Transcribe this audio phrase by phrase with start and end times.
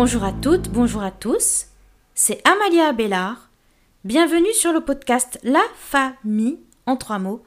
[0.00, 1.66] Bonjour à toutes, bonjour à tous.
[2.14, 3.50] C'est Amalia Abélard.
[4.04, 7.42] Bienvenue sur le podcast La Famille en trois mots,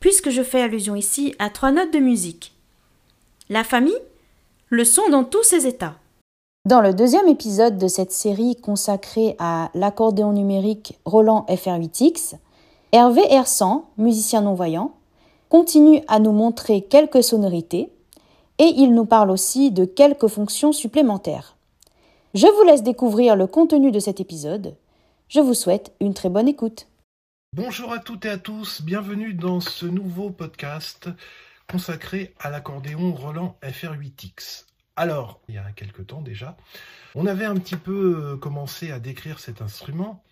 [0.00, 2.52] puisque je fais allusion ici à trois notes de musique.
[3.48, 3.96] La famille,
[4.70, 5.94] le son dans tous ses états.
[6.64, 12.34] Dans le deuxième épisode de cette série consacrée à l'accordéon numérique Roland FR8X,
[12.90, 14.96] Hervé Hersan, musicien non-voyant,
[15.48, 17.88] continue à nous montrer quelques sonorités
[18.58, 21.54] et il nous parle aussi de quelques fonctions supplémentaires.
[22.34, 24.76] Je vous laisse découvrir le contenu de cet épisode.
[25.28, 26.88] Je vous souhaite une très bonne écoute.
[27.52, 31.08] Bonjour à toutes et à tous, bienvenue dans ce nouveau podcast
[31.70, 34.64] consacré à l'accordéon Roland FR8X.
[34.96, 36.56] Alors, il y a quelques temps déjà,
[37.14, 40.24] on avait un petit peu euh, commencé à décrire cet instrument.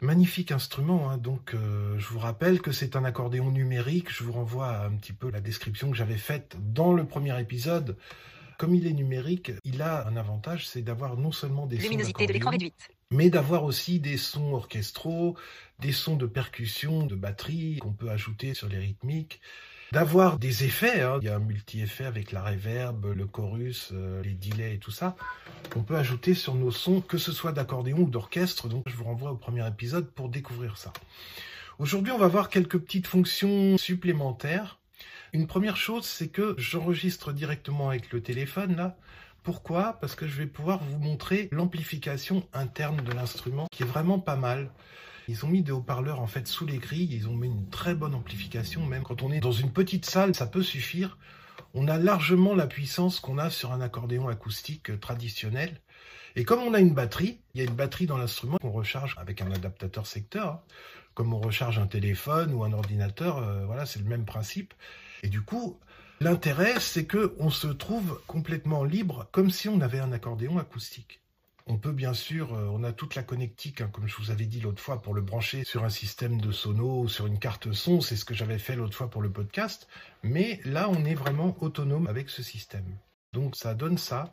[0.00, 1.18] Magnifique instrument, hein.
[1.18, 5.12] donc euh, je vous rappelle que c'est un accordéon numérique, je vous renvoie un petit
[5.12, 7.98] peu la description que j'avais faite dans le premier épisode.
[8.62, 12.28] Comme il est numérique, il a un avantage, c'est d'avoir non seulement des Luminosité sons
[12.28, 12.90] de l'écran réduite.
[13.10, 15.36] mais d'avoir aussi des sons orchestraux,
[15.80, 19.40] des sons de percussion, de batterie qu'on peut ajouter sur les rythmiques,
[19.90, 21.00] d'avoir des effets.
[21.00, 21.18] hein.
[21.22, 24.92] Il y a un multi-effet avec la reverb, le chorus, euh, les delays et tout
[24.92, 25.16] ça
[25.70, 28.68] qu'on peut ajouter sur nos sons, que ce soit d'accordéon ou d'orchestre.
[28.68, 30.92] Donc je vous renvoie au premier épisode pour découvrir ça.
[31.80, 34.78] Aujourd'hui, on va voir quelques petites fonctions supplémentaires.
[35.34, 38.98] Une première chose, c'est que j'enregistre directement avec le téléphone là.
[39.42, 39.94] Pourquoi?
[39.94, 44.36] Parce que je vais pouvoir vous montrer l'amplification interne de l'instrument qui est vraiment pas
[44.36, 44.70] mal.
[45.28, 47.94] Ils ont mis des haut-parleurs en fait sous les grilles, ils ont mis une très
[47.94, 51.16] bonne amplification, même quand on est dans une petite salle, ça peut suffire.
[51.72, 55.80] On a largement la puissance qu'on a sur un accordéon acoustique euh, traditionnel.
[56.36, 59.16] Et comme on a une batterie, il y a une batterie dans l'instrument qu'on recharge
[59.18, 60.60] avec un adaptateur secteur, hein.
[61.14, 64.74] comme on recharge un téléphone ou un ordinateur, euh, voilà, c'est le même principe.
[65.22, 65.78] Et du coup,
[66.20, 71.20] l'intérêt, c'est que on se trouve complètement libre, comme si on avait un accordéon acoustique.
[71.66, 74.46] On peut bien sûr, euh, on a toute la connectique, hein, comme je vous avais
[74.46, 77.72] dit l'autre fois, pour le brancher sur un système de sono ou sur une carte
[77.72, 78.00] son.
[78.00, 79.86] C'est ce que j'avais fait l'autre fois pour le podcast.
[80.24, 82.96] Mais là, on est vraiment autonome avec ce système.
[83.32, 84.30] Donc ça donne ça.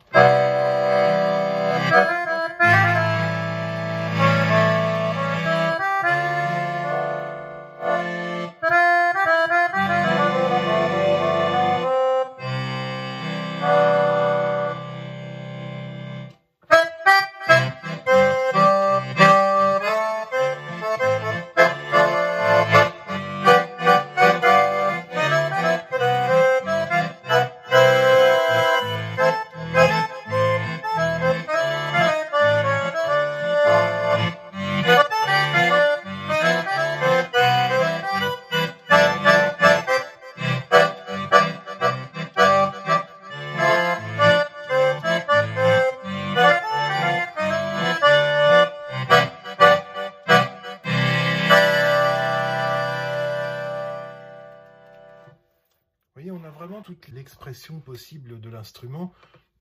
[57.80, 59.12] Possible de l'instrument.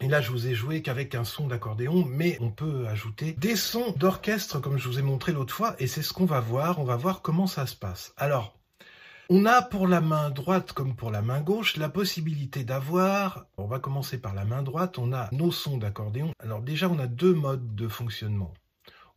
[0.01, 3.55] Et là, je vous ai joué qu'avec un son d'accordéon, mais on peut ajouter des
[3.55, 6.79] sons d'orchestre, comme je vous ai montré l'autre fois, et c'est ce qu'on va voir.
[6.79, 8.13] On va voir comment ça se passe.
[8.15, 8.59] Alors,
[9.31, 13.67] on a pour la main droite comme pour la main gauche la possibilité d'avoir, on
[13.67, 16.31] va commencer par la main droite, on a nos sons d'accordéon.
[16.39, 18.55] Alors déjà, on a deux modes de fonctionnement.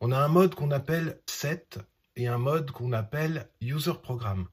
[0.01, 1.79] On a un mode qu'on appelle set
[2.17, 4.49] et un mode qu'on appelle user program.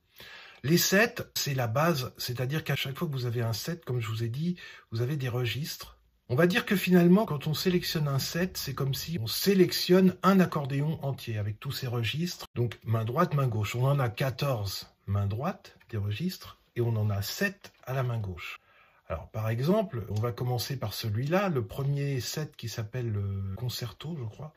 [0.63, 4.01] Les sets, c'est la base, c'est-à-dire qu'à chaque fois que vous avez un set, comme
[4.01, 4.55] je vous ai dit,
[4.91, 5.97] vous avez des registres.
[6.27, 10.15] On va dire que finalement, quand on sélectionne un set, c'est comme si on sélectionne
[10.21, 12.45] un accordéon entier avec tous ses registres.
[12.53, 13.75] Donc main droite, main gauche.
[13.75, 18.03] On en a 14 main droite des registres et on en a 7 à la
[18.03, 18.59] main gauche.
[19.07, 24.15] Alors par exemple, on va commencer par celui-là, le premier set qui s'appelle le concerto,
[24.19, 24.53] je crois.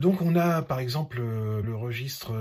[0.00, 2.32] Donc on a par exemple euh, le registre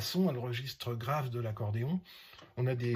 [0.00, 2.00] basson, le registre grave de l'accordéon.
[2.56, 2.94] On a des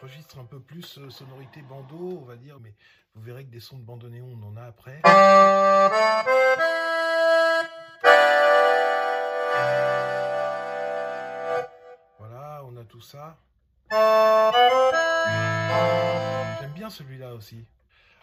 [0.00, 2.74] registres un peu plus euh, sonorité bandeau, on va dire, mais
[3.16, 5.00] vous verrez que des sons de bandoneon, on en a après.
[12.20, 13.36] Voilà, on a tout ça.
[17.34, 17.64] aussi.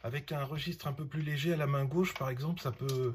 [0.04, 3.14] Avec un registre un peu plus léger à la main gauche, par exemple, ça peut...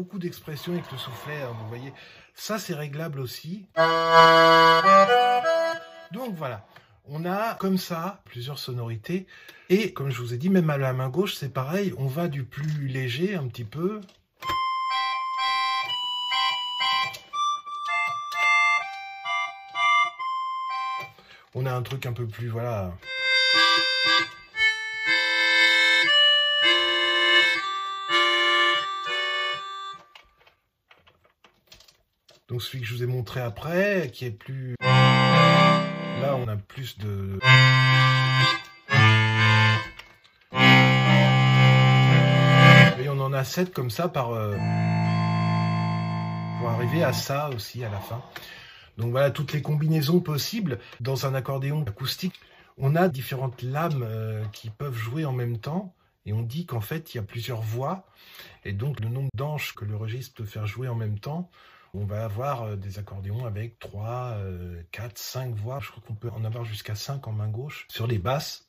[0.00, 1.92] beaucoup d'expressions avec le soufflet, hein, vous voyez.
[2.34, 3.66] Ça, c'est réglable aussi.
[6.10, 6.66] Donc voilà,
[7.04, 9.26] on a comme ça plusieurs sonorités.
[9.68, 11.92] Et comme je vous ai dit, même à la main gauche, c'est pareil.
[11.98, 14.00] On va du plus léger un petit peu.
[21.54, 22.94] On a un truc un peu plus, voilà...
[32.60, 34.74] Celui que je vous ai montré après, qui est plus...
[34.80, 37.38] Là, on a plus de...
[43.02, 44.32] Et on en a 7 comme ça par...
[44.32, 44.56] Euh,
[46.58, 48.22] pour arriver à ça aussi à la fin.
[48.98, 52.38] Donc voilà, toutes les combinaisons possibles dans un accordéon acoustique.
[52.76, 55.94] On a différentes lames euh, qui peuvent jouer en même temps.
[56.26, 58.06] Et on dit qu'en fait, il y a plusieurs voix.
[58.66, 61.50] Et donc, le nombre d'anches que le registre peut faire jouer en même temps,
[61.94, 64.36] on va avoir euh, des accordéons avec 3,
[64.92, 65.80] 4, 5 voix.
[65.80, 68.66] Je crois qu'on peut en avoir jusqu'à 5 en main gauche sur les basses.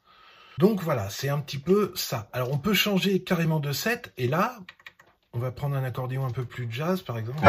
[0.58, 2.30] Donc voilà, c'est un petit peu ça.
[2.34, 4.14] Alors on peut changer carrément de set.
[4.18, 4.58] Et là,
[5.34, 7.40] on va prendre un accordéon un peu plus jazz par exemple.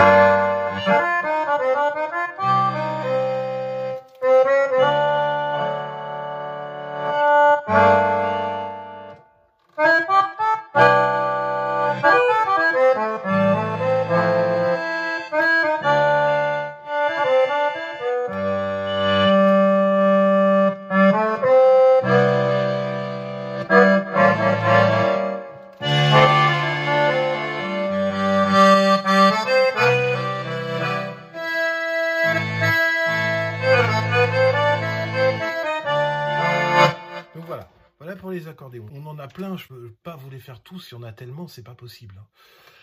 [39.53, 41.63] A plein, je peux pas vous les faire tous, il y en a tellement, c'est
[41.63, 42.15] pas possible.
[42.19, 42.25] Hein.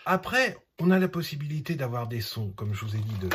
[0.06, 3.28] Après, on a la possibilité d'avoir des sons, comme je vous ai dit, de...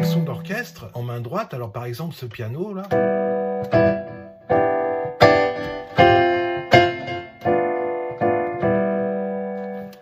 [0.00, 1.54] des sons d'orchestre en main droite.
[1.54, 2.88] Alors par exemple, ce piano là.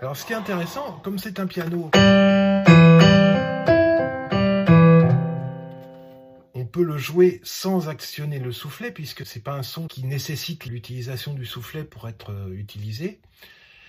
[0.01, 1.91] Alors ce qui est intéressant, comme c'est un piano...
[6.83, 11.47] le jouer sans actionner le soufflet, puisque c'est pas un son qui nécessite l'utilisation du
[11.47, 13.21] soufflet pour être euh, utilisé.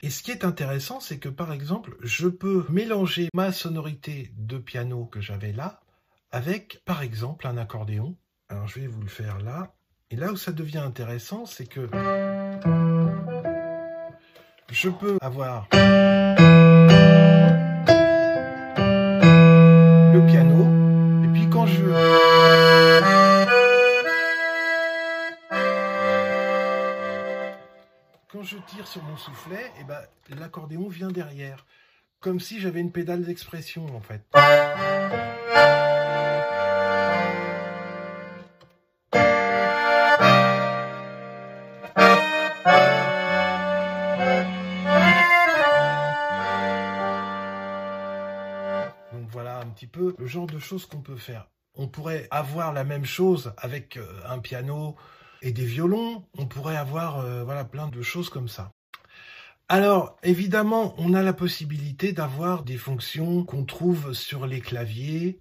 [0.04, 4.58] Et ce qui est intéressant, c'est que par exemple, je peux mélanger ma sonorité de
[4.58, 5.82] piano que j'avais là
[6.32, 8.16] avec, par exemple, un accordéon.
[8.50, 9.74] Alors je vais vous le faire là.
[10.12, 11.90] Et là où ça devient intéressant, c'est que
[14.72, 15.68] je peux avoir
[20.13, 20.68] le piano,
[21.24, 22.35] et puis quand je
[28.46, 31.66] je tire sur mon soufflet, et eh ben, l'accordéon vient derrière.
[32.20, 34.22] Comme si j'avais une pédale d'expression, en fait.
[49.12, 51.48] Donc voilà un petit peu le genre de choses qu'on peut faire.
[51.74, 54.96] On pourrait avoir la même chose avec euh, un piano,
[55.42, 58.72] et des violons, on pourrait avoir euh, voilà plein de choses comme ça.
[59.68, 65.39] Alors, évidemment, on a la possibilité d'avoir des fonctions qu'on trouve sur les claviers,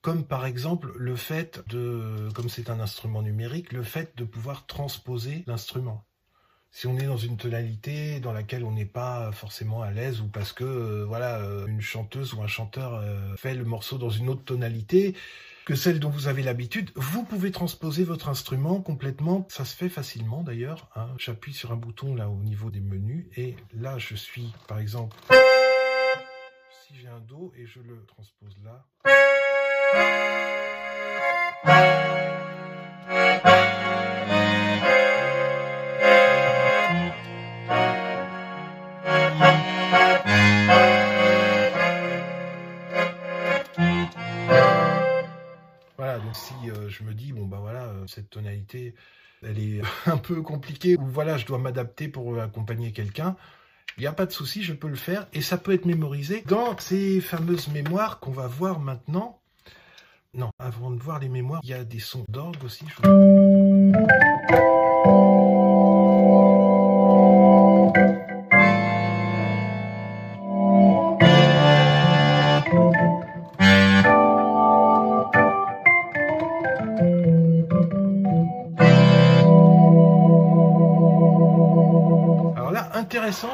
[0.00, 4.66] comme par exemple le fait de, comme c'est un instrument numérique, le fait de pouvoir
[4.66, 6.04] transposer l'instrument.
[6.72, 10.26] Si on est dans une tonalité dans laquelle on n'est pas forcément à l'aise ou
[10.26, 13.04] parce que euh, voilà euh, une chanteuse ou un chanteur
[13.36, 15.14] fait le morceau dans une autre tonalité,
[15.64, 19.46] que celle dont vous avez l'habitude, vous pouvez transposer votre instrument complètement.
[19.48, 20.88] Ça se fait facilement d'ailleurs.
[20.94, 21.08] Hein.
[21.18, 25.16] J'appuie sur un bouton là au niveau des menus et là je suis par exemple,
[26.86, 28.86] si j'ai un Do et je le transpose là.
[46.32, 48.94] si euh, je me dis, bon bah voilà, euh, cette tonalité,
[49.42, 53.36] elle est un peu compliquée, ou voilà, je dois m'adapter pour euh, accompagner quelqu'un,
[53.98, 56.42] il n'y a pas de souci, je peux le faire, et ça peut être mémorisé
[56.46, 59.38] dans ces fameuses mémoires qu'on va voir maintenant.
[60.34, 62.86] Non, avant de voir les mémoires, il y a des sons d'orgue aussi.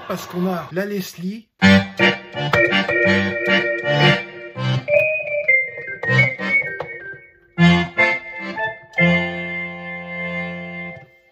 [0.08, 1.48] Parce qu'on a la Leslie.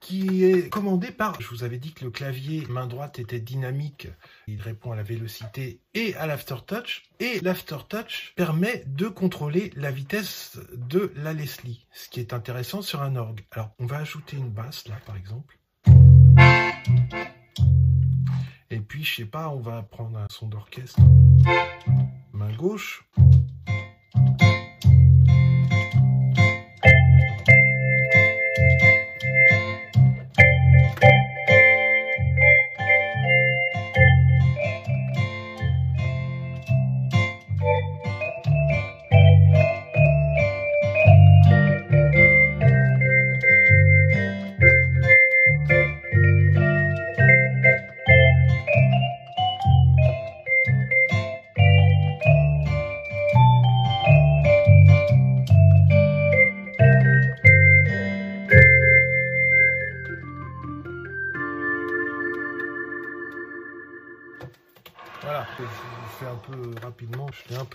[0.00, 4.08] qui est commandé par, je vous avais dit que le clavier main droite était dynamique,
[4.46, 10.58] il répond à la vélocité et à l'aftertouch, et l'aftertouch permet de contrôler la vitesse
[10.74, 13.44] de la Leslie, ce qui est intéressant sur un orgue.
[13.50, 15.58] Alors, on va ajouter une basse là, par exemple.
[18.70, 20.98] Et puis, je sais pas, on va prendre un son d'orchestre.
[22.32, 23.08] Main gauche.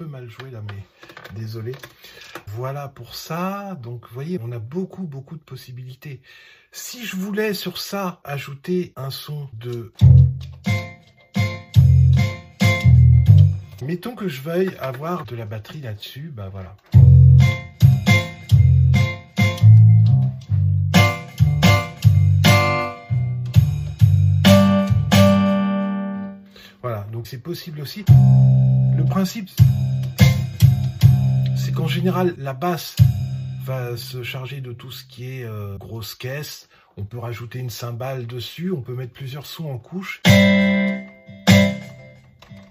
[0.05, 1.73] Mal joué là, mais désolé.
[2.47, 3.75] Voilà pour ça.
[3.81, 6.21] Donc, vous voyez, on a beaucoup, beaucoup de possibilités.
[6.71, 9.93] Si je voulais sur ça ajouter un son de...
[13.83, 16.75] Mettons que je veuille avoir de la batterie là-dessus, bah voilà.
[26.81, 28.05] Voilà, donc c'est possible aussi.
[28.95, 29.49] Le principe,
[31.55, 32.95] c'est qu'en général, la basse
[33.63, 36.67] va se charger de tout ce qui est euh, grosse caisse.
[36.97, 40.21] On peut rajouter une cymbale dessus, on peut mettre plusieurs sons en couche.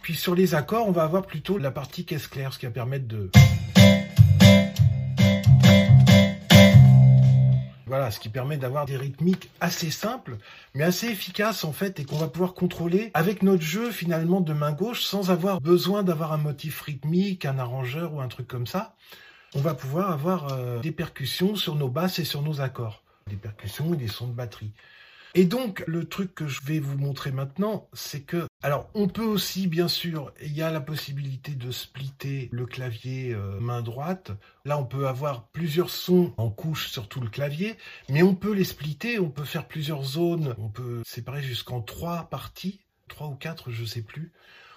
[0.03, 2.73] Puis sur les accords, on va avoir plutôt la partie caisse claire, ce qui va
[2.73, 3.31] permettre de...
[7.91, 10.37] Voilà, ce qui permet d'avoir des rythmiques assez simples,
[10.75, 14.53] mais assez efficaces en fait, et qu'on va pouvoir contrôler avec notre jeu finalement de
[14.53, 18.69] main gauche, sans avoir besoin d'avoir un motif rythmique, un arrangeur ou un truc comme
[18.69, 18.95] ça.
[19.57, 23.35] On va pouvoir avoir euh, des percussions sur nos basses et sur nos accords, des
[23.35, 24.71] percussions et des sons de batterie.
[25.35, 29.25] Et donc, le truc que je vais vous montrer maintenant, c'est que, alors, on peut
[29.25, 34.33] aussi, bien sûr, il y a la possibilité de splitter le clavier euh, main droite.
[34.67, 37.77] Là, on peut avoir plusieurs sons en couche sur tout le clavier,
[38.11, 42.25] mais on peut les splitter, on peut faire plusieurs zones, on peut séparer jusqu'en trois
[42.25, 44.31] parties, trois ou quatre, je sais plus.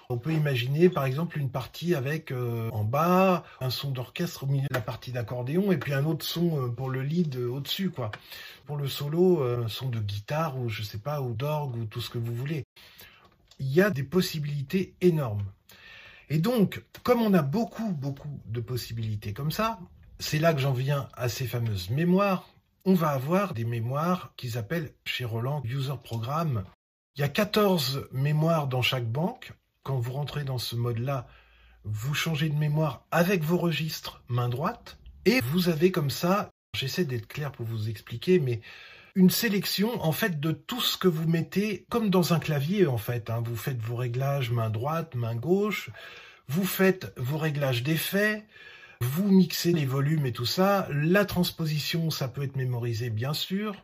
[0.10, 4.48] On peut imaginer par exemple une partie avec euh, en bas un son d'orchestre au
[4.48, 7.90] milieu de la partie d'accordéon et puis un autre son euh, pour le lead au-dessus
[7.90, 8.12] quoi.
[8.66, 12.00] Pour le solo, un son de guitare ou je sais pas ou d'orgue ou tout
[12.00, 12.64] ce que vous voulez.
[13.60, 15.46] Il y a des possibilités énormes.
[16.30, 19.80] Et donc, comme on a beaucoup beaucoup de possibilités comme ça,
[20.20, 22.50] c'est là que j'en viens à ces fameuses mémoires.
[22.86, 26.64] On va avoir des mémoires qu'ils appellent chez Roland User Program.
[27.16, 31.28] Il y a 14 mémoires dans chaque banque quand vous rentrez dans ce mode-là,
[31.84, 37.06] vous changez de mémoire avec vos registres main droite, et vous avez comme ça, j'essaie
[37.06, 38.62] d'être clair pour vous expliquer, mais
[39.16, 42.98] une sélection en fait de tout ce que vous mettez comme dans un clavier en
[42.98, 43.30] fait.
[43.30, 43.44] Hein.
[43.46, 45.90] Vous faites vos réglages main droite, main gauche,
[46.48, 48.46] vous faites vos réglages d'effets,
[49.02, 50.88] vous mixez les volumes et tout ça.
[50.92, 53.76] La transposition, ça peut être mémorisé bien sûr.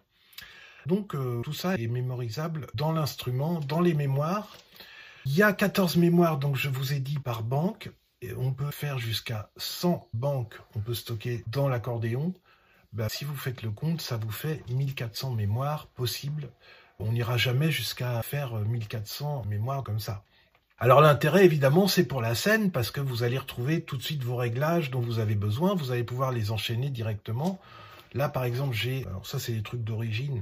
[0.86, 4.58] Donc euh, tout ça est mémorisable dans l'instrument, dans les mémoires.
[5.26, 7.92] Il y a 14 mémoires, donc je vous ai dit par banque.
[8.22, 12.34] Et on peut faire jusqu'à 100 banques, on peut stocker dans l'accordéon.
[12.92, 16.50] Ben, si vous faites le compte, ça vous fait 1400 mémoires possibles.
[17.00, 20.24] On n'ira jamais jusqu'à faire 1400 mémoires comme ça.
[20.82, 24.24] Alors l'intérêt évidemment c'est pour la scène parce que vous allez retrouver tout de suite
[24.24, 27.60] vos réglages dont vous avez besoin, vous allez pouvoir les enchaîner directement.
[28.14, 30.42] Là par exemple j'ai, alors ça c'est des trucs d'origine.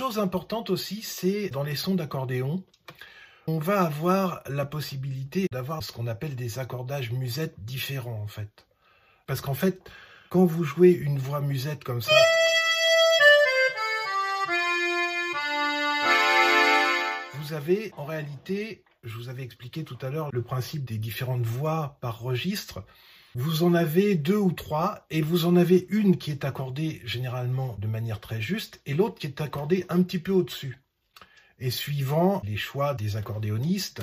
[0.00, 2.64] Chose importante aussi, c'est dans les sons d'accordéon,
[3.46, 8.66] on va avoir la possibilité d'avoir ce qu'on appelle des accordages musettes différents en fait.
[9.26, 9.90] Parce qu'en fait,
[10.30, 12.14] quand vous jouez une voix musette comme ça,
[17.34, 21.44] vous avez en réalité, je vous avais expliqué tout à l'heure le principe des différentes
[21.44, 22.84] voix par registre.
[23.36, 27.76] Vous en avez deux ou trois, et vous en avez une qui est accordée généralement
[27.78, 30.80] de manière très juste, et l'autre qui est accordée un petit peu au-dessus.
[31.60, 34.02] Et suivant les choix des accordéonistes,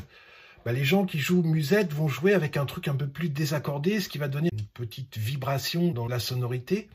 [0.64, 4.00] bah, les gens qui jouent musette vont jouer avec un truc un peu plus désaccordé,
[4.00, 6.88] ce qui va donner une petite vibration dans la sonorité.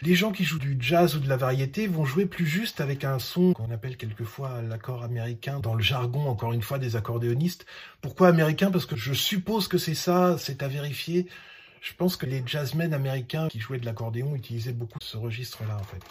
[0.00, 3.04] Les gens qui jouent du jazz ou de la variété vont jouer plus juste avec
[3.04, 7.66] un son qu'on appelle quelquefois l'accord américain dans le jargon, encore une fois, des accordéonistes.
[8.00, 8.70] Pourquoi américain?
[8.70, 11.26] Parce que je suppose que c'est ça, c'est à vérifier.
[11.80, 15.84] Je pense que les jazzmen américains qui jouaient de l'accordéon utilisaient beaucoup ce registre-là, en
[15.84, 16.02] fait.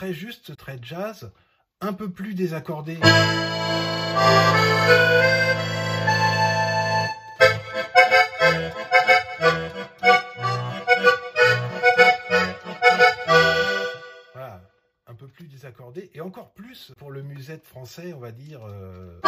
[0.00, 1.30] très juste, très jazz,
[1.82, 2.96] un peu plus désaccordé.
[16.14, 18.60] Et encore plus pour le musette français, on va dire.
[18.66, 19.20] Euh...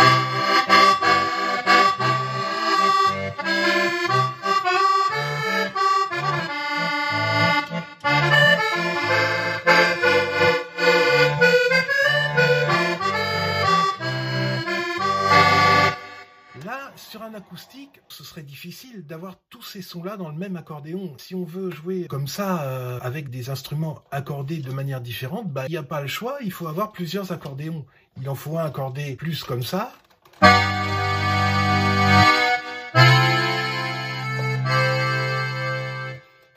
[17.34, 21.14] acoustique, ce serait difficile d'avoir tous ces sons-là dans le même accordéon.
[21.18, 25.64] Si on veut jouer comme ça, euh, avec des instruments accordés de manière différente, bah,
[25.68, 27.86] il n'y a pas le choix, il faut avoir plusieurs accordéons.
[28.20, 29.92] Il en faut un accordé plus comme ça.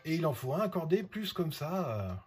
[0.05, 2.23] Et il en faut un accordé plus comme ça.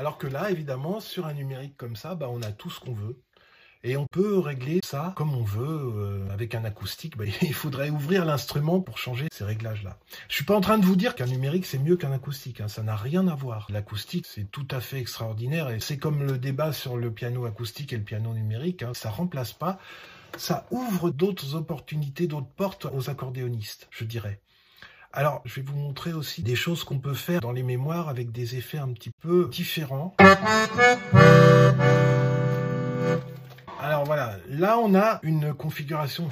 [0.00, 2.94] Alors que là, évidemment, sur un numérique comme ça, bah, on a tout ce qu'on
[2.94, 3.20] veut.
[3.84, 7.18] Et on peut régler ça comme on veut euh, avec un acoustique.
[7.18, 9.98] Bah, il faudrait ouvrir l'instrument pour changer ces réglages-là.
[10.30, 12.62] Je suis pas en train de vous dire qu'un numérique c'est mieux qu'un acoustique.
[12.62, 12.68] Hein.
[12.68, 13.66] Ça n'a rien à voir.
[13.68, 17.92] L'acoustique c'est tout à fait extraordinaire et c'est comme le débat sur le piano acoustique
[17.92, 18.82] et le piano numérique.
[18.82, 18.94] Hein.
[18.94, 19.78] Ça remplace pas.
[20.38, 24.40] Ça ouvre d'autres opportunités, d'autres portes aux accordéonistes, je dirais.
[25.12, 28.30] Alors, je vais vous montrer aussi des choses qu'on peut faire dans les mémoires avec
[28.30, 30.14] des effets un petit peu différents.
[33.82, 36.28] Alors voilà, là on a une configuration.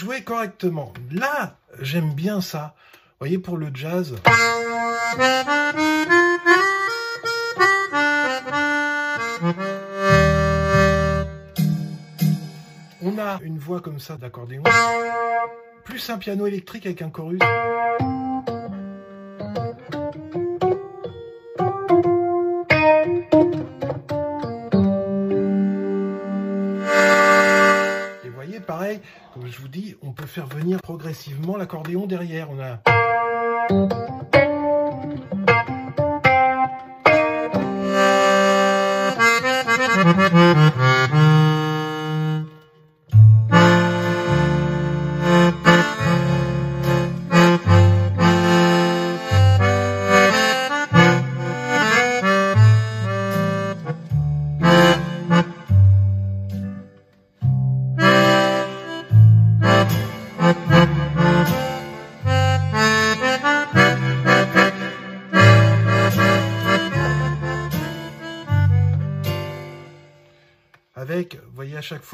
[0.00, 0.94] Jouer correctement.
[1.10, 2.74] Là, j'aime bien ça.
[2.94, 4.14] Vous voyez, pour le jazz.
[13.02, 14.62] On a une voix comme ça d'accordéon,
[15.84, 17.40] plus un piano électrique avec un chorus.
[29.50, 29.89] je vous dis,
[30.30, 32.48] faire venir progressivement l'accordéon derrière.
[32.50, 32.78] On a...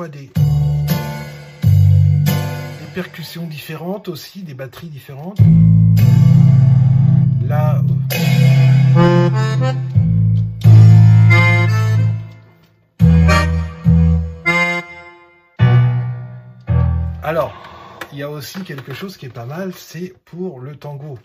[0.04, 0.30] des,
[1.64, 5.38] des percussions différentes aussi, des batteries différentes.
[7.42, 7.82] Là.
[17.22, 17.54] Alors,
[18.12, 21.18] il y a aussi quelque chose qui est pas mal, c'est pour le tango.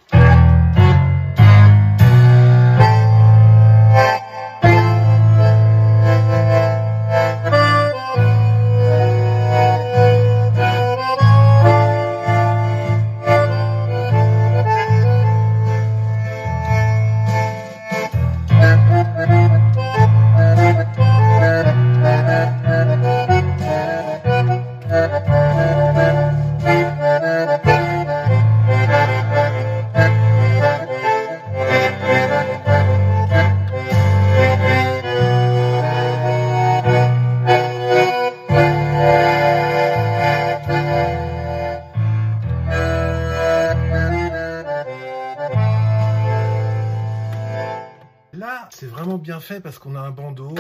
[49.72, 50.54] Parce qu'on a un bandeau.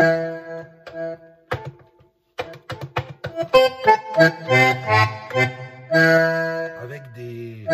[6.81, 7.65] Avec des...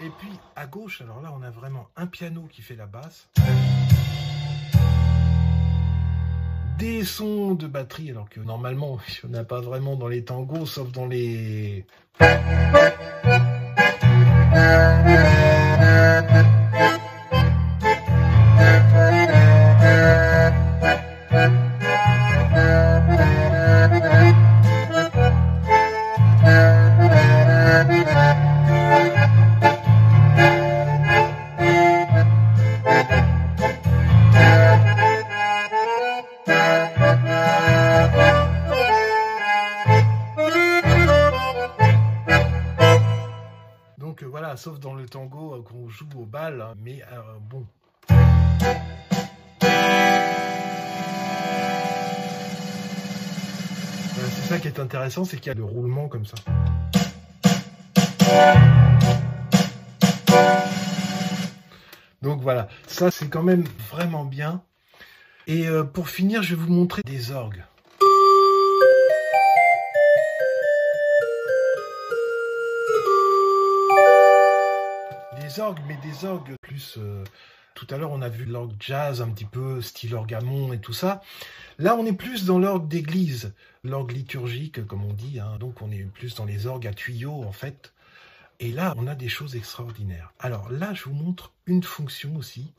[0.00, 3.26] Et puis à gauche, alors là, on a vraiment un piano qui fait la basse.
[6.78, 10.22] Des sons de batterie, alors que normalement, il n'y en a pas vraiment dans les
[10.22, 11.84] tangos, sauf dans les...
[55.24, 56.36] c'est qu'il y a le roulement comme ça.
[62.22, 64.62] Donc voilà, ça c'est quand même vraiment bien.
[65.46, 67.64] Et euh, pour finir, je vais vous montrer des orgues.
[75.40, 76.98] Des orgues, mais des orgues plus...
[77.76, 80.94] tout à l'heure, on a vu l'orgue jazz, un petit peu style orgamon et tout
[80.94, 81.22] ça.
[81.78, 83.52] Là, on est plus dans l'orgue d'église,
[83.84, 85.38] l'orgue liturgique, comme on dit.
[85.38, 85.58] hein.
[85.60, 87.92] Donc, on est plus dans les orgues à tuyaux, en fait.
[88.60, 90.32] Et là, on a des choses extraordinaires.
[90.40, 92.72] Alors là, je vous montre une fonction aussi.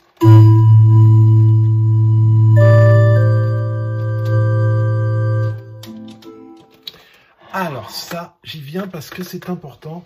[7.54, 10.04] Alors ça, j'y viens parce que c'est important.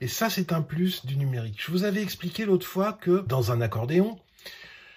[0.00, 1.62] Et ça, c'est un plus du numérique.
[1.64, 4.18] Je vous avais expliqué l'autre fois que dans un accordéon,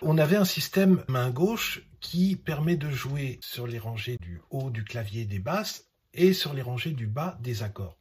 [0.02, 4.70] on avait un système main gauche qui permet de jouer sur les rangées du haut
[4.70, 7.98] du clavier des basses et sur les rangées du bas des accords.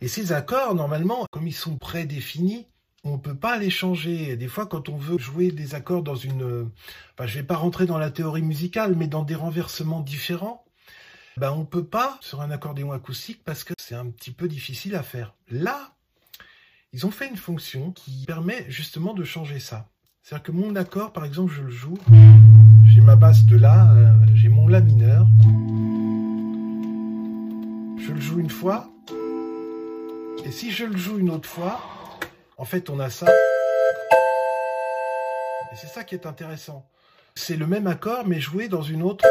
[0.00, 2.66] Et ces accords, normalement, comme ils sont prédéfinis,
[3.04, 4.36] on ne peut pas les changer.
[4.36, 6.70] Des fois, quand on veut jouer des accords dans une...
[7.14, 10.64] Enfin, je ne vais pas rentrer dans la théorie musicale, mais dans des renversements différents,
[11.36, 14.48] ben, on ne peut pas sur un accordéon acoustique parce que c'est un petit peu
[14.48, 15.34] difficile à faire.
[15.50, 15.91] Là,
[16.92, 19.88] ils ont fait une fonction qui permet justement de changer ça.
[20.22, 21.96] C'est-à-dire que mon accord, par exemple, je le joue,
[22.86, 25.26] j'ai ma basse de La, euh, j'ai mon La mineur,
[27.98, 28.90] je le joue une fois,
[30.44, 31.80] et si je le joue une autre fois,
[32.58, 33.26] en fait, on a ça.
[35.72, 36.86] Et c'est ça qui est intéressant.
[37.34, 39.24] C'est le même accord, mais joué dans une autre.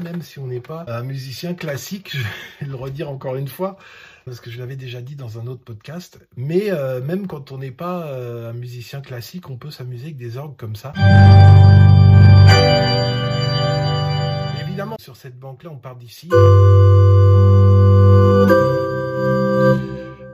[0.00, 2.10] Même si on n'est pas un musicien classique,
[2.60, 3.76] je vais le redire encore une fois,
[4.24, 6.18] parce que je l'avais déjà dit dans un autre podcast.
[6.36, 10.16] Mais euh, même quand on n'est pas euh, un musicien classique, on peut s'amuser avec
[10.16, 10.92] des orgues comme ça.
[14.60, 16.28] Évidemment, sur cette banque-là, on part d'ici.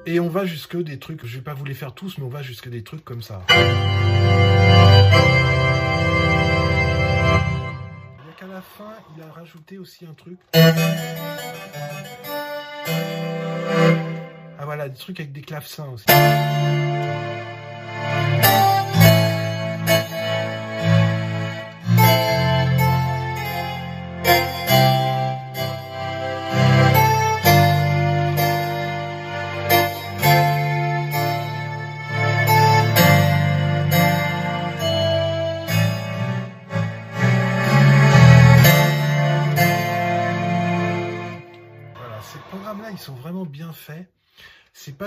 [0.07, 2.29] Et on va jusque des trucs, je vais pas vous les faire tous, mais on
[2.29, 3.43] va jusque des trucs comme ça.
[8.65, 10.39] Fin, il a rajouté aussi un truc.
[14.59, 16.07] Ah voilà, des trucs avec des clavecins aussi.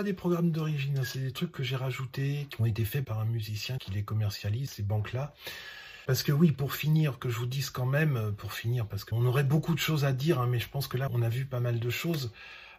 [0.07, 3.19] Des programmes d'origine, hein, c'est des trucs que j'ai rajoutés, qui ont été faits par
[3.19, 5.33] un musicien qui les commercialise, ces banques-là.
[6.05, 9.03] Parce que oui, pour finir, que je vous dise quand même, euh, pour finir, parce
[9.03, 11.27] qu'on aurait beaucoup de choses à dire, hein, mais je pense que là, on a
[11.27, 12.31] vu pas mal de choses.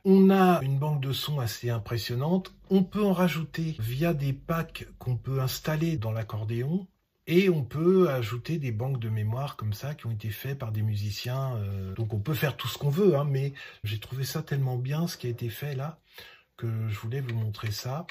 [0.06, 2.54] On a une banque de sons assez impressionnante.
[2.70, 6.86] On peut en rajouter via des packs qu'on peut installer dans l'accordéon.
[7.26, 10.72] Et on peut ajouter des banques de mémoire comme ça qui ont été faits par
[10.72, 11.56] des musiciens.
[11.56, 13.52] euh, donc on peut faire tout ce qu'on veut, hein, mais
[13.84, 16.00] j'ai trouvé ça tellement bien ce qui a été fait là
[16.58, 18.06] que je voulais vous montrer ça.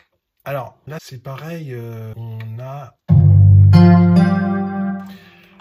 [0.45, 2.95] Alors là c'est pareil, euh, on a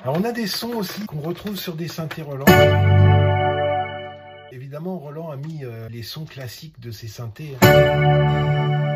[0.03, 2.45] alors on a des sons aussi qu'on retrouve sur des synthés Roland.
[4.53, 7.57] Évidemment Roland a mis euh, les sons classiques de ses synthés.
[7.61, 8.96] hein.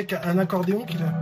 [0.00, 1.12] Un accordéon qui a...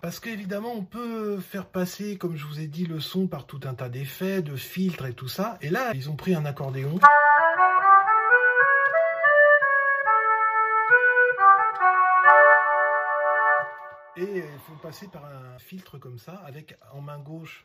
[0.00, 3.60] Parce qu'évidemment, on peut faire passer, comme je vous ai dit, le son par tout
[3.64, 5.58] un tas d'effets, de filtres et tout ça.
[5.60, 6.98] Et là, ils ont pris un accordéon.
[14.16, 17.64] Et il faut passer par un filtre comme ça, avec en main gauche.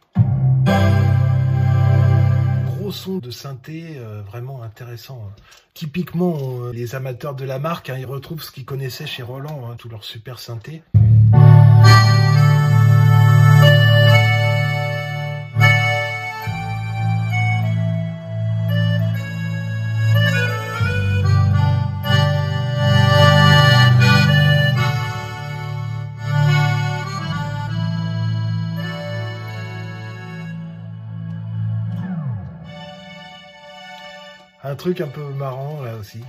[2.65, 5.27] Gros son de synthé, euh, vraiment intéressant.
[5.29, 5.35] hein.
[5.75, 9.69] Typiquement, euh, les amateurs de la marque, hein, ils retrouvent ce qu'ils connaissaient chez Roland,
[9.69, 10.81] hein, tous leurs super synthés.
[34.79, 36.23] Truc un peu marrant là aussi.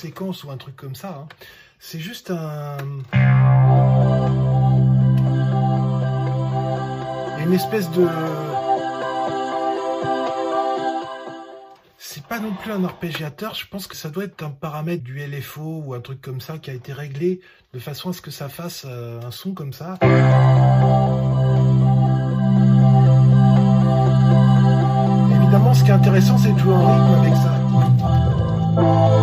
[0.00, 1.10] Séquence ou un truc comme ça.
[1.10, 1.28] hein.
[1.78, 2.76] C'est juste un.
[7.42, 8.06] Une espèce de.
[11.98, 15.18] C'est pas non plus un arpégiateur, je pense que ça doit être un paramètre du
[15.24, 17.40] LFO ou un truc comme ça qui a été réglé
[17.72, 19.96] de façon à ce que ça fasse euh, un son comme ça.
[25.36, 29.19] Évidemment, ce qui est intéressant, c'est de jouer en rythme avec ça.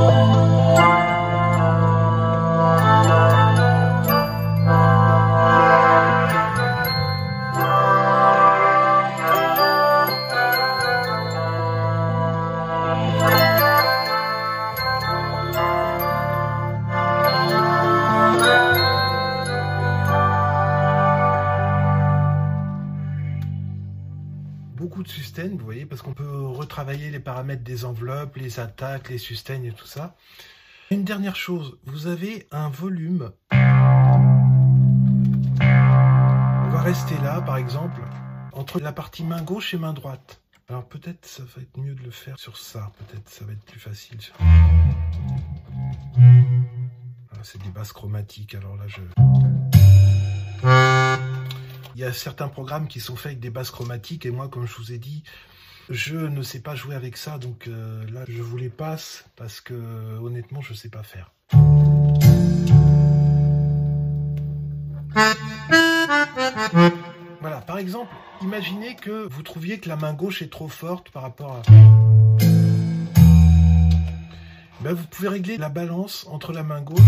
[25.55, 29.71] Vous voyez, parce qu'on peut retravailler les paramètres des enveloppes, les attaques, les sustains et
[29.71, 30.15] tout ça.
[30.89, 33.31] Une dernière chose, vous avez un volume.
[33.51, 33.55] On
[36.69, 38.01] va rester là, par exemple,
[38.53, 40.41] entre la partie main gauche et main droite.
[40.69, 43.63] Alors peut-être ça va être mieux de le faire sur ça, peut-être ça va être
[43.63, 44.19] plus facile.
[47.31, 48.99] Ah, c'est des basses chromatiques, alors là je...
[51.97, 54.67] Il y a certains programmes qui sont faits avec des basses chromatiques et moi, comme
[54.67, 55.23] je vous ai dit,
[55.89, 57.39] je ne sais pas jouer avec ça.
[57.39, 59.73] Donc euh, là, je vous les passe parce que
[60.21, 61.31] honnêtement, je ne sais pas faire.
[67.41, 71.23] Voilà, par exemple, imaginez que vous trouviez que la main gauche est trop forte par
[71.23, 71.61] rapport à...
[74.81, 77.01] Ben, vous pouvez régler la balance entre la main gauche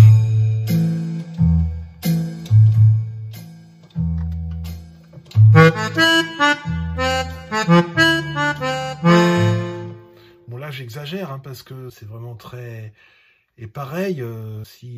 [10.48, 12.94] Bon là j'exagère hein, parce que c'est vraiment très...
[13.58, 14.98] Et pareil, euh, si...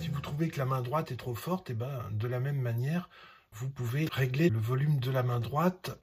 [0.00, 2.38] Si vous trouvez que la main droite est trop forte, et eh ben de la
[2.38, 3.08] même manière,
[3.52, 5.98] vous pouvez régler le volume de la main droite.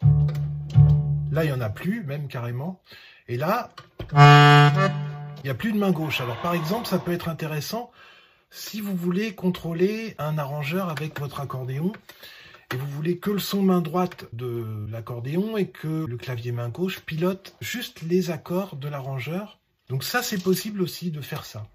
[1.31, 2.81] Là, il n'y en a plus, même carrément.
[3.27, 3.69] Et là,
[4.11, 6.19] il n'y a plus de main gauche.
[6.19, 7.91] Alors par exemple, ça peut être intéressant
[8.53, 11.91] si vous voulez contrôler un arrangeur avec votre accordéon,
[12.71, 16.69] et vous voulez que le son main droite de l'accordéon et que le clavier main
[16.69, 19.59] gauche pilote juste les accords de l'arrangeur.
[19.89, 21.67] Donc ça, c'est possible aussi de faire ça.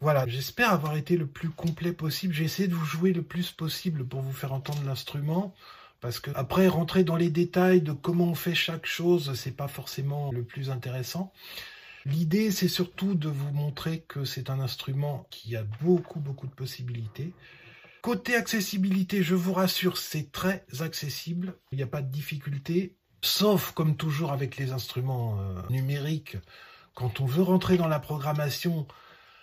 [0.00, 2.34] Voilà, j'espère avoir été le plus complet possible.
[2.34, 5.54] J'ai essayé de vous jouer le plus possible pour vous faire entendre l'instrument.
[6.00, 9.68] Parce que après, rentrer dans les détails de comment on fait chaque chose, c'est pas
[9.68, 11.32] forcément le plus intéressant.
[12.06, 16.52] L'idée, c'est surtout de vous montrer que c'est un instrument qui a beaucoup, beaucoup de
[16.52, 17.32] possibilités.
[18.02, 21.56] Côté accessibilité, je vous rassure, c'est très accessible.
[21.72, 22.98] Il n'y a pas de difficulté.
[23.22, 26.36] Sauf, comme toujours avec les instruments euh, numériques,
[26.94, 28.86] quand on veut rentrer dans la programmation,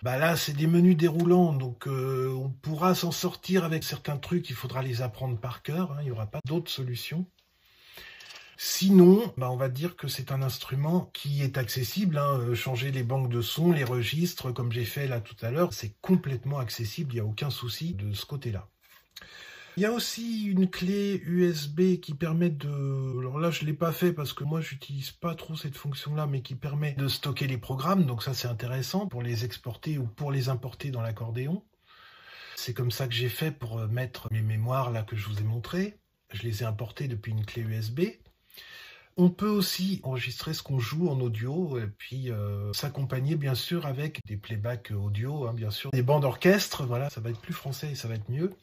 [0.03, 4.49] bah là, c'est des menus déroulants, donc euh, on pourra s'en sortir avec certains trucs,
[4.51, 5.97] il faudra les apprendre par cœur, hein.
[6.01, 7.25] il n'y aura pas d'autres solutions.
[8.63, 12.19] Sinon, bah on va dire que c'est un instrument qui est accessible.
[12.19, 12.37] Hein.
[12.41, 15.73] Euh, changer les banques de sons, les registres, comme j'ai fait là tout à l'heure,
[15.73, 18.69] c'est complètement accessible, il n'y a aucun souci de ce côté-là.
[19.77, 23.17] Il y a aussi une clé USB qui permet de...
[23.19, 26.27] Alors là, je ne l'ai pas fait parce que moi, j'utilise pas trop cette fonction-là,
[26.27, 28.05] mais qui permet de stocker les programmes.
[28.05, 31.63] Donc ça, c'est intéressant pour les exporter ou pour les importer dans l'accordéon.
[32.55, 35.39] C'est comme ça que j'ai fait pour euh, mettre mes mémoires là que je vous
[35.39, 35.97] ai montré.
[36.31, 38.01] Je les ai importés depuis une clé USB.
[39.17, 43.85] On peut aussi enregistrer ce qu'on joue en audio et puis euh, s'accompagner bien sûr
[43.85, 47.53] avec des playbacks audio, hein, bien sûr, des bandes orchestres, voilà, ça va être plus
[47.53, 48.53] français et ça va être mieux,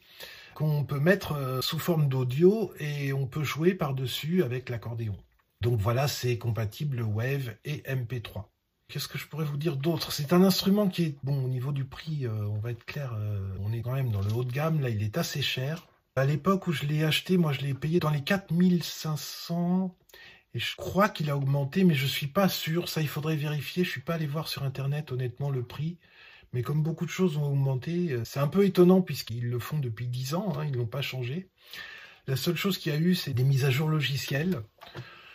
[0.55, 5.15] qu'on peut mettre euh, sous forme d'audio et on peut jouer par-dessus avec l'accordéon.
[5.61, 8.45] Donc voilà, c'est compatible Wave et MP3.
[8.87, 10.11] Qu'est-ce que je pourrais vous dire d'autre?
[10.11, 13.15] C'est un instrument qui est, bon, au niveau du prix, euh, on va être clair,
[13.59, 15.85] on est quand même dans le haut de gamme, là il est assez cher.
[16.15, 19.95] À l'époque où je l'ai acheté, moi je l'ai payé dans les 4500
[20.55, 22.89] et je crois qu'il a augmenté, mais je ne suis pas sûr.
[22.89, 23.83] Ça, il faudrait vérifier.
[23.83, 25.97] Je ne suis pas allé voir sur Internet, honnêtement, le prix.
[26.53, 29.77] Mais comme beaucoup de choses ont augmenté, euh, c'est un peu étonnant puisqu'ils le font
[29.77, 30.53] depuis 10 ans.
[30.57, 31.49] Hein, ils n'ont pas changé.
[32.25, 34.61] La seule chose qu'il y a eu, c'est des mises à jour logicielles.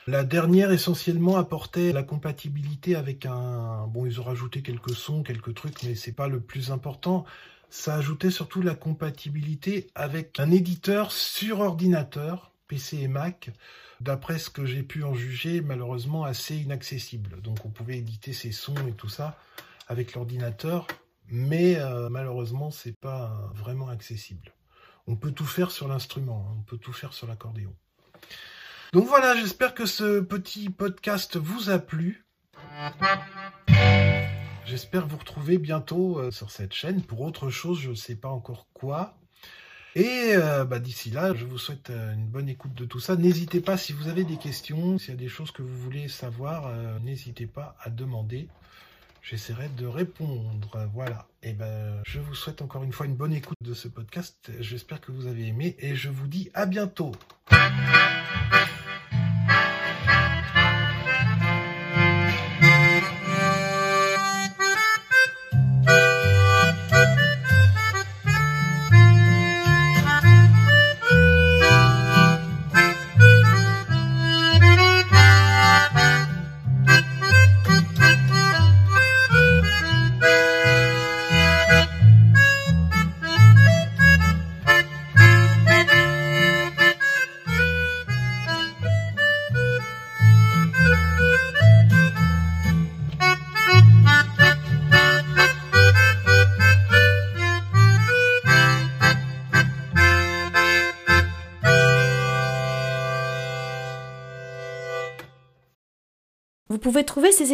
[0.06, 3.86] La dernière, essentiellement, apportait la compatibilité avec un...
[3.86, 7.24] Bon, ils ont rajouté quelques sons, quelques trucs, mais c'est pas le plus important.
[7.70, 13.52] Ça ajoutait surtout la compatibilité avec un éditeur sur ordinateur, PC et Mac,
[14.00, 17.40] d'après ce que j'ai pu en juger, malheureusement assez inaccessible.
[17.40, 19.38] Donc on pouvait éditer ses sons et tout ça
[19.86, 20.88] avec l'ordinateur,
[21.28, 24.52] mais euh, malheureusement c'est pas vraiment accessible.
[25.06, 26.56] On peut tout faire sur l'instrument, hein.
[26.58, 27.72] on peut tout faire sur l'accordéon.
[28.92, 32.26] Donc voilà, j'espère que ce petit podcast vous a plu.
[34.64, 38.30] J'espère vous retrouver bientôt euh, sur cette chaîne pour autre chose, je ne sais pas
[38.30, 39.16] encore quoi.
[39.96, 43.14] Et euh, bah, d'ici là, je vous souhaite euh, une bonne écoute de tout ça.
[43.14, 46.08] N'hésitez pas si vous avez des questions, s'il y a des choses que vous voulez
[46.08, 48.48] savoir, euh, n'hésitez pas à demander.
[49.22, 50.88] J'essaierai de répondre.
[50.92, 51.26] Voilà.
[51.42, 54.50] Et ben, je vous souhaite encore une fois une bonne écoute de ce podcast.
[54.60, 57.12] J'espère que vous avez aimé et je vous dis à bientôt.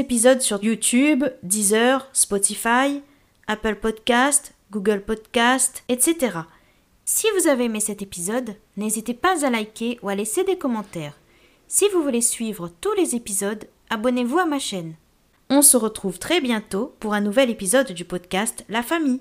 [0.00, 3.02] Épisodes sur YouTube, Deezer, Spotify,
[3.46, 6.38] Apple Podcast, Google Podcast, etc.
[7.04, 11.18] Si vous avez aimé cet épisode, n'hésitez pas à liker ou à laisser des commentaires.
[11.68, 14.94] Si vous voulez suivre tous les épisodes, abonnez-vous à ma chaîne.
[15.50, 19.20] On se retrouve très bientôt pour un nouvel épisode du podcast La famille.